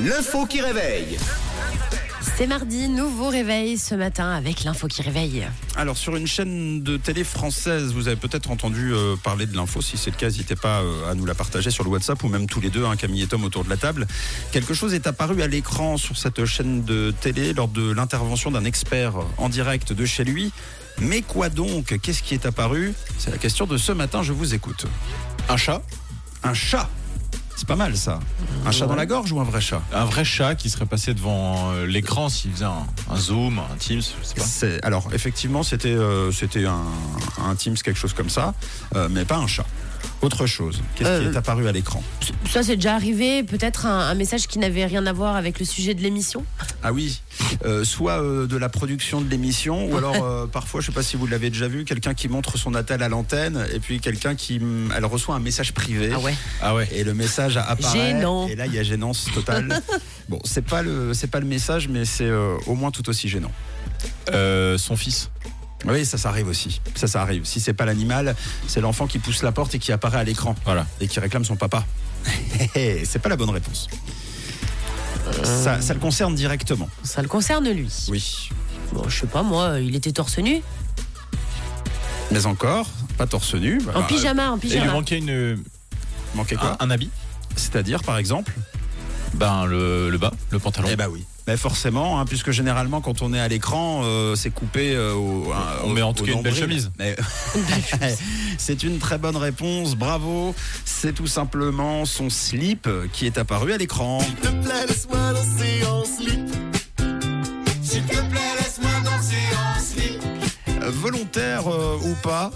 L'info 0.00 0.46
qui 0.46 0.62
réveille. 0.62 1.18
C'est 2.36 2.46
mardi, 2.46 2.88
nouveau 2.88 3.28
réveil 3.28 3.76
ce 3.76 3.94
matin 3.94 4.30
avec 4.30 4.64
l'info 4.64 4.88
qui 4.88 5.02
réveille. 5.02 5.46
Alors 5.76 5.98
sur 5.98 6.16
une 6.16 6.26
chaîne 6.26 6.82
de 6.82 6.96
télé 6.96 7.24
française, 7.24 7.92
vous 7.92 8.08
avez 8.08 8.16
peut-être 8.16 8.50
entendu 8.50 8.94
euh, 8.94 9.16
parler 9.16 9.44
de 9.44 9.54
l'info. 9.54 9.82
Si 9.82 9.98
c'est 9.98 10.10
le 10.10 10.16
cas, 10.16 10.26
n'hésitez 10.26 10.56
pas 10.56 10.80
euh, 10.80 11.10
à 11.10 11.14
nous 11.14 11.26
la 11.26 11.34
partager 11.34 11.70
sur 11.70 11.84
le 11.84 11.90
WhatsApp 11.90 12.24
ou 12.24 12.28
même 12.28 12.46
tous 12.46 12.60
les 12.60 12.70
deux, 12.70 12.86
hein, 12.86 12.96
Camille 12.96 13.22
et 13.22 13.26
Tom 13.26 13.44
autour 13.44 13.64
de 13.64 13.70
la 13.70 13.76
table. 13.76 14.06
Quelque 14.50 14.72
chose 14.72 14.94
est 14.94 15.06
apparu 15.06 15.42
à 15.42 15.46
l'écran 15.46 15.98
sur 15.98 16.16
cette 16.16 16.46
chaîne 16.46 16.84
de 16.84 17.12
télé 17.20 17.52
lors 17.52 17.68
de 17.68 17.92
l'intervention 17.92 18.50
d'un 18.50 18.64
expert 18.64 19.14
en 19.36 19.50
direct 19.50 19.92
de 19.92 20.06
chez 20.06 20.24
lui. 20.24 20.52
Mais 21.00 21.20
quoi 21.20 21.50
donc? 21.50 21.98
Qu'est-ce 22.00 22.22
qui 22.22 22.32
est 22.32 22.46
apparu? 22.46 22.94
C'est 23.18 23.30
la 23.30 23.38
question 23.38 23.66
de 23.66 23.76
ce 23.76 23.92
matin, 23.92 24.22
je 24.22 24.32
vous 24.32 24.54
écoute. 24.54 24.86
Un 25.50 25.58
chat? 25.58 25.82
Un 26.42 26.54
chat 26.54 26.88
c'est 27.62 27.68
pas 27.68 27.76
mal 27.76 27.96
ça. 27.96 28.18
Un 28.66 28.72
chat 28.72 28.86
dans 28.88 28.96
la 28.96 29.06
gorge 29.06 29.30
ou 29.30 29.38
un 29.38 29.44
vrai 29.44 29.60
chat 29.60 29.80
Un 29.94 30.04
vrai 30.04 30.24
chat 30.24 30.56
qui 30.56 30.68
serait 30.68 30.84
passé 30.84 31.14
devant 31.14 31.70
euh, 31.70 31.86
l'écran 31.86 32.28
s'il 32.28 32.50
faisait 32.50 32.64
un, 32.64 32.84
un 33.08 33.16
zoom, 33.16 33.60
un 33.60 33.76
Teams, 33.78 34.00
je 34.02 34.26
sais 34.26 34.34
pas. 34.34 34.42
C'est- 34.42 34.84
Alors 34.84 35.08
effectivement, 35.12 35.62
c'était 35.62 35.90
euh, 35.94 36.32
c'était 36.32 36.64
un, 36.66 36.82
un 37.46 37.54
Teams, 37.54 37.76
quelque 37.76 37.96
chose 38.00 38.14
comme 38.14 38.30
ça, 38.30 38.54
euh, 38.96 39.06
mais 39.08 39.24
pas 39.24 39.36
un 39.36 39.46
chat. 39.46 39.64
Autre 40.22 40.46
chose. 40.46 40.80
Qu'est-ce 40.94 41.20
qui 41.20 41.26
Euh, 41.26 41.32
est 41.32 41.36
apparu 41.36 41.66
à 41.68 41.72
l'écran 41.72 42.02
Ça, 42.48 42.62
c'est 42.62 42.76
déjà 42.76 42.94
arrivé. 42.94 43.42
Peut-être 43.42 43.86
un, 43.86 43.98
un 44.08 44.14
message 44.14 44.46
qui 44.46 44.58
n'avait 44.60 44.86
rien 44.86 45.04
à 45.06 45.12
voir 45.12 45.34
avec 45.36 45.58
le 45.58 45.66
sujet 45.66 45.94
de 45.94 46.00
l'émission. 46.00 46.44
Ah 46.84 46.92
oui, 46.92 47.20
euh, 47.64 47.82
soit 47.84 48.22
euh, 48.22 48.46
de 48.46 48.56
la 48.56 48.68
production 48.68 49.20
de 49.20 49.28
l'émission, 49.28 49.86
ou 49.90 49.96
alors 49.96 50.14
euh, 50.24 50.46
parfois, 50.46 50.80
je 50.80 50.86
sais 50.86 50.92
pas 50.92 51.02
si 51.02 51.16
vous 51.16 51.26
l'avez 51.26 51.50
déjà 51.50 51.66
vu, 51.66 51.84
quelqu'un 51.84 52.14
qui 52.14 52.28
montre 52.28 52.56
son 52.56 52.74
attel 52.76 53.02
à 53.02 53.08
l'antenne, 53.08 53.66
et 53.74 53.80
puis 53.80 53.98
quelqu'un 54.00 54.36
qui, 54.36 54.60
mm, 54.60 54.92
elle 54.96 55.04
reçoit 55.06 55.34
un 55.34 55.40
message 55.40 55.72
privé. 55.72 56.10
Ah 56.14 56.20
ouais. 56.20 56.34
Ah 56.60 56.74
ouais. 56.76 56.88
Et 56.92 57.02
le 57.02 57.14
message 57.14 57.56
apparaît. 57.56 58.12
Gênant. 58.12 58.46
Et 58.46 58.54
là, 58.54 58.66
il 58.66 58.74
y 58.74 58.78
a 58.78 58.84
gênance 58.84 59.26
totale. 59.34 59.82
bon, 60.28 60.38
c'est 60.44 60.64
pas 60.64 60.82
le, 60.82 61.14
c'est 61.14 61.30
pas 61.30 61.40
le 61.40 61.46
message, 61.46 61.88
mais 61.88 62.04
c'est 62.04 62.24
euh, 62.28 62.56
au 62.66 62.74
moins 62.74 62.92
tout 62.92 63.08
aussi 63.08 63.28
gênant. 63.28 63.50
Euh, 64.32 64.78
son 64.78 64.96
fils. 64.96 65.30
Oui, 65.86 66.04
ça, 66.06 66.16
ça 66.18 66.28
arrive 66.28 66.48
aussi. 66.48 66.80
Ça, 66.94 67.06
ça 67.08 67.22
arrive. 67.22 67.44
Si 67.44 67.60
c'est 67.60 67.72
pas 67.72 67.84
l'animal, 67.84 68.36
c'est 68.68 68.80
l'enfant 68.80 69.06
qui 69.06 69.18
pousse 69.18 69.42
la 69.42 69.52
porte 69.52 69.74
et 69.74 69.78
qui 69.78 69.90
apparaît 69.92 70.18
à 70.18 70.24
l'écran 70.24 70.54
Voilà. 70.64 70.86
et 71.00 71.08
qui 71.08 71.18
réclame 71.20 71.44
son 71.44 71.56
papa. 71.56 71.84
c'est 72.74 73.18
pas 73.20 73.28
la 73.28 73.36
bonne 73.36 73.50
réponse. 73.50 73.88
Ça, 75.44 75.80
ça 75.80 75.94
le 75.94 76.00
concerne 76.00 76.34
directement. 76.34 76.88
Ça 77.02 77.22
le 77.22 77.28
concerne 77.28 77.68
lui. 77.70 77.88
Oui. 78.08 78.48
Bon, 78.92 79.08
je 79.08 79.20
sais 79.20 79.26
pas, 79.26 79.42
moi, 79.42 79.80
il 79.80 79.94
était 79.96 80.12
torse 80.12 80.38
nu. 80.38 80.60
Mais 82.30 82.46
encore, 82.46 82.86
pas 83.18 83.26
torse 83.26 83.54
nu. 83.54 83.78
Bah, 83.84 83.92
En 83.96 84.02
pyjama, 84.04 84.50
en 84.52 84.56
Et 84.56 84.60
il 84.64 84.68
lui 84.68 84.76
pyjama. 84.78 84.92
manquait 84.92 85.18
une, 85.18 85.30
euh, 85.30 85.56
manquait 86.34 86.56
quoi 86.56 86.76
un, 86.80 86.86
un 86.86 86.90
habit? 86.90 87.10
C'est-à-dire, 87.56 88.02
par 88.02 88.18
exemple 88.18 88.52
Ben 89.34 89.64
le, 89.66 90.10
le 90.10 90.18
bas, 90.18 90.32
le 90.50 90.58
pantalon. 90.58 90.88
Eh 90.90 90.96
bah 90.96 91.06
oui. 91.10 91.24
Mais 91.48 91.56
forcément, 91.56 92.20
hein, 92.20 92.24
puisque 92.24 92.52
généralement, 92.52 93.00
quand 93.00 93.20
on 93.22 93.34
est 93.34 93.40
à 93.40 93.48
l'écran, 93.48 94.02
euh, 94.04 94.36
c'est 94.36 94.50
coupé 94.50 94.94
euh, 94.94 95.12
au. 95.14 95.52
On 95.84 95.90
au- 95.90 95.92
met 95.92 96.02
en 96.02 96.12
tout 96.12 96.24
cas 96.24 96.32
une 96.32 96.42
belle 96.42 96.54
chemise. 96.54 96.92
Mais- 96.98 97.16
c'est 98.58 98.82
une 98.84 98.98
très 98.98 99.18
bonne 99.18 99.36
réponse, 99.36 99.96
bravo. 99.96 100.54
C'est 100.84 101.12
tout 101.14 101.26
simplement 101.26 102.04
son 102.04 102.30
slip 102.30 102.88
qui 103.12 103.26
est 103.26 103.38
apparu 103.38 103.72
à 103.72 103.76
l'écran. 103.78 104.20
S'il 104.20 104.34
te 104.36 104.48
plaît, 104.48 104.86
laisse-moi 104.86 105.32
danser 105.32 105.84
en 105.86 106.04
slip. 106.04 106.40
S'il 107.82 108.02
te 108.04 108.16
plaît, 108.16 108.40
laisse-moi 108.60 108.90
danser 109.04 109.36
en 109.56 109.80
slip. 109.80 110.22
Volontaire 111.00 111.62
euh, 111.68 111.96
ou 112.04 112.14
pas 112.22 112.50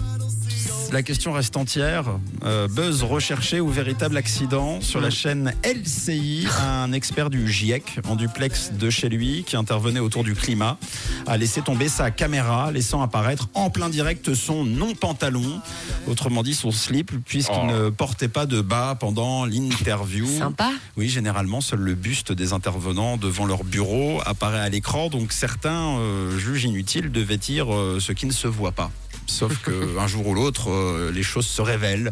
la 0.91 1.03
question 1.03 1.33
reste 1.33 1.57
entière. 1.57 2.05
Euh, 2.45 2.67
buzz 2.67 3.03
recherché 3.03 3.59
ou 3.59 3.69
véritable 3.69 4.15
accident 4.17 4.79
Sur 4.81 5.01
la 5.01 5.09
chaîne 5.09 5.53
LCI, 5.63 6.47
un 6.65 6.91
expert 6.93 7.29
du 7.29 7.51
GIEC 7.51 7.99
en 8.07 8.15
duplex 8.15 8.71
de 8.73 8.89
chez 8.89 9.09
lui 9.09 9.43
qui 9.45 9.55
intervenait 9.57 9.99
autour 9.99 10.23
du 10.23 10.33
climat 10.33 10.77
a 11.25 11.37
laissé 11.37 11.61
tomber 11.61 11.89
sa 11.89 12.09
caméra, 12.09 12.71
laissant 12.71 13.01
apparaître 13.01 13.49
en 13.53 13.69
plein 13.69 13.89
direct 13.89 14.33
son 14.33 14.63
non-pantalon, 14.63 15.59
autrement 16.07 16.41
dit 16.43 16.53
son 16.53 16.71
slip, 16.71 17.11
puisqu'il 17.25 17.53
Oh. 17.57 17.65
ne 17.71 17.89
portait 17.89 18.27
pas 18.27 18.45
de 18.45 18.61
bas 18.61 18.95
pendant 18.99 19.45
l'interview. 19.45 20.27
Sympa. 20.27 20.71
Oui, 20.95 21.09
généralement, 21.09 21.59
seul 21.61 21.79
le 21.79 21.95
buste 21.95 22.31
des 22.31 22.53
intervenants 22.53 23.17
devant 23.17 23.45
leur 23.45 23.63
bureau 23.63 24.21
apparaît 24.25 24.59
à 24.59 24.69
l'écran, 24.69 25.09
donc 25.09 25.31
certains 25.33 25.97
euh, 25.97 26.37
jugent 26.37 26.65
inutile 26.65 27.11
de 27.11 27.21
vêtir 27.21 27.73
euh, 27.73 27.99
ce 27.99 28.11
qui 28.11 28.25
ne 28.25 28.31
se 28.31 28.47
voit 28.47 28.71
pas. 28.71 28.91
Sauf 29.27 29.61
qu'un 29.61 30.07
jour 30.07 30.27
ou 30.27 30.33
l'autre, 30.33 30.71
euh, 30.71 31.11
les 31.11 31.23
choses 31.23 31.45
se 31.45 31.61
révèlent. 31.61 32.11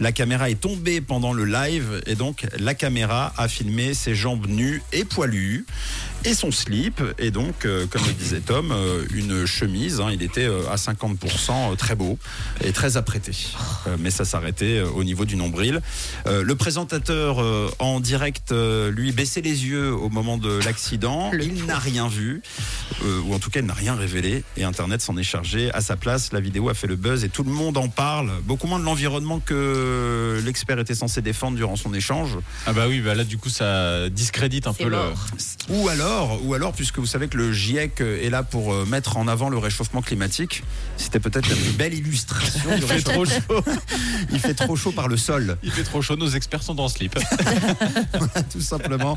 La 0.00 0.12
caméra 0.12 0.50
est 0.50 0.60
tombée 0.60 1.00
pendant 1.00 1.32
le 1.32 1.44
live 1.44 2.02
et 2.06 2.14
donc 2.14 2.46
la 2.58 2.74
caméra 2.74 3.32
a 3.36 3.48
filmé 3.48 3.94
ses 3.94 4.14
jambes 4.14 4.46
nues 4.48 4.82
et 4.92 5.04
poilues 5.04 5.66
et 6.24 6.34
son 6.34 6.50
slip. 6.50 7.02
Et 7.18 7.30
donc, 7.30 7.64
euh, 7.64 7.86
comme 7.86 8.02
le 8.06 8.12
disait 8.12 8.40
Tom, 8.40 8.72
euh, 8.72 9.04
une 9.14 9.46
chemise. 9.46 10.00
hein, 10.00 10.08
il 10.12 10.22
était 10.22 10.44
euh, 10.46 10.68
à 10.70 10.76
50% 10.76 11.76
très 11.76 11.94
beau 11.94 12.18
et 12.62 12.72
très 12.72 12.96
apprêté. 12.96 13.32
Euh, 13.86 13.96
mais 13.98 14.10
ça 14.10 14.24
s'arrêtait 14.24 14.78
euh, 14.78 14.86
au 14.88 15.04
niveau 15.04 15.24
du 15.24 15.36
nombril. 15.36 15.80
Euh, 16.26 16.42
le 16.42 16.54
présentateur 16.54 17.40
euh, 17.42 17.70
en 17.78 18.00
direct, 18.00 18.52
euh, 18.52 18.90
lui, 18.90 19.12
baissait 19.12 19.40
les 19.42 19.66
yeux 19.66 19.92
au 19.92 20.08
moment 20.08 20.38
de 20.38 20.58
l'accident. 20.64 21.30
Il 21.32 21.66
n'a 21.66 21.78
rien 21.78 22.08
vu, 22.08 22.42
euh, 23.02 23.20
ou 23.26 23.34
en 23.34 23.38
tout 23.38 23.50
cas, 23.50 23.60
il 23.60 23.66
n'a 23.66 23.74
rien 23.74 23.94
révélé. 23.94 24.44
Et 24.56 24.64
Internet 24.64 25.00
s'en 25.02 25.16
est 25.16 25.22
chargé. 25.22 25.70
À 25.74 25.80
sa 25.80 25.96
place, 25.96 26.32
la 26.32 26.40
vidéo 26.40 26.68
a 26.68 26.74
fait 26.74 26.86
le 26.86 26.96
buzz 26.96 27.24
et 27.24 27.28
tout 27.28 27.44
le 27.44 27.50
monde 27.50 27.76
en 27.76 27.88
parle. 27.88 28.30
Beaucoup 28.44 28.66
moins 28.66 28.78
de 28.78 28.84
l'environnement 28.84 29.40
que 29.40 30.40
l'expert 30.44 30.78
était 30.78 30.94
censé 30.94 31.22
défendre 31.22 31.56
durant 31.56 31.76
son 31.76 31.92
échange. 31.94 32.36
Ah 32.66 32.72
bah 32.72 32.86
oui, 32.88 33.00
bah 33.00 33.14
là 33.14 33.24
du 33.24 33.38
coup 33.38 33.48
ça 33.48 34.08
discrédite 34.08 34.66
un 34.66 34.72
peu 34.72 34.84
le. 34.84 34.90
mort. 34.96 35.26
Ou 35.70 35.88
alors, 35.88 36.13
ou 36.22 36.54
alors, 36.54 36.72
puisque 36.72 36.98
vous 36.98 37.06
savez 37.06 37.28
que 37.28 37.36
le 37.36 37.52
GIEC 37.52 38.00
est 38.00 38.30
là 38.30 38.42
pour 38.42 38.72
euh, 38.72 38.84
mettre 38.86 39.16
en 39.16 39.28
avant 39.28 39.48
le 39.48 39.58
réchauffement 39.58 40.02
climatique, 40.02 40.62
c'était 40.96 41.20
peut-être 41.20 41.48
la 41.48 41.56
plus 41.56 41.72
belle 41.72 41.94
illustration 41.94 42.76
du 42.76 42.82
Il 42.82 42.86
fait 42.86 43.02
trop 43.02 43.24
chaud. 43.24 43.64
Il 44.32 44.38
fait 44.40 44.54
trop 44.54 44.76
chaud 44.76 44.92
par 44.92 45.08
le 45.08 45.16
sol. 45.16 45.58
Il 45.62 45.70
fait 45.70 45.84
trop 45.84 46.02
chaud. 46.02 46.16
Nos 46.16 46.28
experts 46.28 46.62
sont 46.62 46.74
dans 46.74 46.84
le 46.84 46.88
slip. 46.88 47.18
tout 48.52 48.60
simplement. 48.60 49.16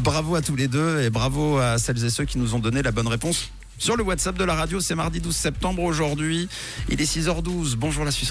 Bravo 0.00 0.34
à 0.34 0.42
tous 0.42 0.56
les 0.56 0.68
deux 0.68 1.02
et 1.02 1.10
bravo 1.10 1.58
à 1.58 1.78
celles 1.78 2.04
et 2.04 2.10
ceux 2.10 2.24
qui 2.24 2.38
nous 2.38 2.54
ont 2.54 2.58
donné 2.58 2.82
la 2.82 2.92
bonne 2.92 3.08
réponse. 3.08 3.50
Sur 3.78 3.96
le 3.96 4.04
WhatsApp 4.04 4.38
de 4.38 4.44
la 4.44 4.54
radio, 4.54 4.78
c'est 4.78 4.94
mardi 4.94 5.20
12 5.20 5.34
septembre 5.34 5.82
aujourd'hui. 5.82 6.48
Il 6.88 7.00
est 7.00 7.16
6h12. 7.16 7.74
Bonjour 7.74 8.04
la 8.04 8.12
Suisse 8.12 8.30